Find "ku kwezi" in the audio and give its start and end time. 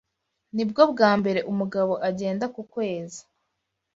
2.53-3.21